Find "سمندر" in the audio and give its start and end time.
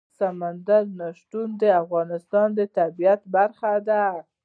0.19-0.83